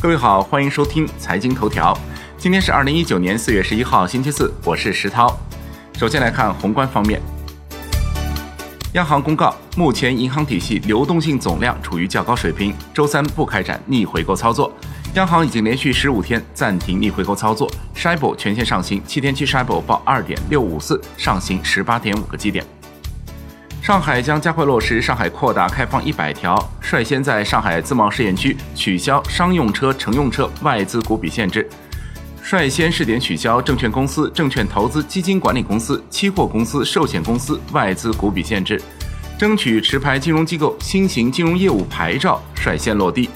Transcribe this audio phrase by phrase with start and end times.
[0.00, 1.92] 各位好，欢迎收听财经头条。
[2.36, 5.36] 今天是二零一九年四月十一号，星期四，我是石涛。
[5.94, 7.20] 首先来看宏观方面，
[8.92, 14.72] 央行公告，目前银行体系流动性总量处于较高水平，周三不开展逆回购操作。
[15.14, 22.64] 央行已经连续十五天暂停逆回购操作，Shibor 全线上行，七天期 Shibor 报二点六五四，上行十八点五个基点。
[23.88, 31.66] 上海将加快落实上海扩大开放一百条，率先在上海自贸试验区取消商用车、乘用车外资股比限制，
[32.42, 38.78] 率先试点取消证券公司、证券投资基金管理公司、期货公司、寿险公司外资股比限制，
[39.38, 43.30] 争取持牌金融机构新型金融业务牌照率先落地。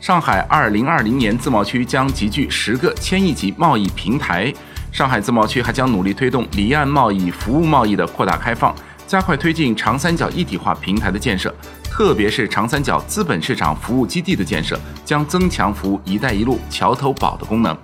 [0.00, 4.50] 上海二零二零年自贸区将集聚十个千亿级贸易平台。
[4.96, 8.74] 上海自贸区还将努力推动离岸贸易、服务贸易的扩大开放，
[9.06, 17.76] 加快推进长三角一体化平台的建设，特别是长三角资本市场服务基地的建设，将增强服务“一带一路”桥头堡的功能。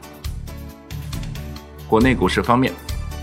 [1.87, 2.73] 国内股市方面，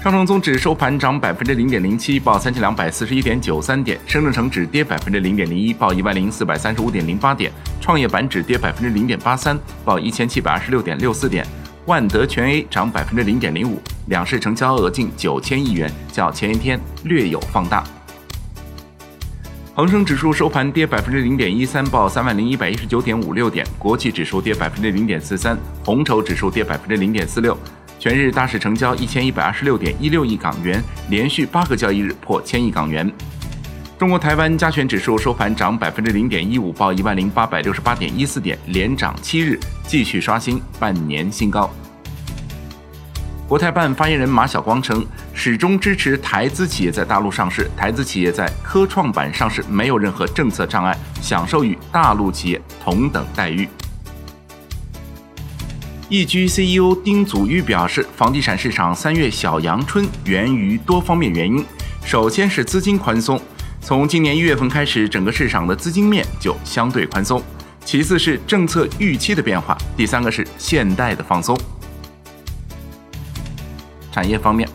[0.04, 7.52] 上证综指收盘涨百分之零点零七，报三千两百四十一点九三点；深证成指跌百分之零点零一，报一万零四百三十五点零八点；
[7.82, 11.44] 创业板指跌百分之零点八三，报一千七百二十六点六四点。
[11.90, 17.84] 万德全 A 涨百分之零点零五，两市成交额近九千亿元，较前一天略有放大。
[19.74, 27.58] 恒生指数收盘跌百分之零点一三，报三万零一百一十九点五六点；国际指数跌百分之零点四三，红筹指数跌百分之零点四六。
[27.98, 33.12] 全日大市成交一千一百二十六点一六亿港元，连续八个交易日破千亿港元。
[34.00, 41.70] 中国台湾加权指数收盘涨百分之零点一五，报一万零八百六十八点一四点，连涨七日，继续刷新半年新高。
[43.46, 53.68] 国台办发言人马晓光称，始终支持台资企业在大陆上市，台资企业在科创板上市没有任何政策障碍，享受与大陆企业同等待遇。
[56.08, 61.66] 易居 CEO 丁祖昱表示，房地产市场三月小阳春源于多方面原因，
[62.06, 63.38] 首先是资金宽松，
[63.82, 67.42] 从今年一月份开始，整个市场的资金面就相对宽松；
[67.84, 71.58] 其次是政策预期的变化，第三个是现代的放松。
[74.12, 74.68] 产业方面，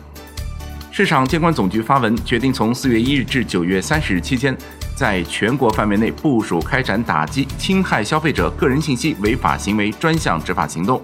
[0.91, 4.57] 市场监管总局发文决定，从四月一日至九月三十日期间，
[4.97, 11.01] 在全国范围内部署开展打击侵害消费者个人信息违法行为专项执法行动。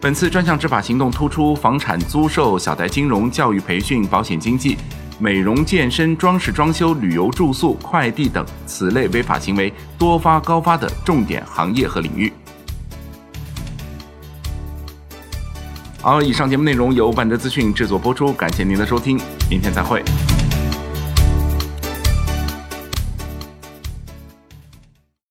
[0.00, 4.76] 本次专项执法行动突出房产租售、小贷金融、教育培训、保险经纪、
[5.18, 12.32] 美容健身、装饰装修、旅游住宿、快递等此类违法行为多发高发的重点行业和领域。
[16.02, 19.18] 好，以上节目内容由万德资讯制作播出，感谢您的收听，
[19.50, 20.02] 明天再会。